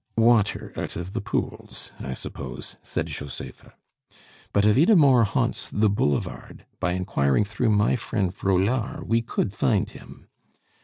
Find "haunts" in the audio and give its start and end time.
5.25-5.69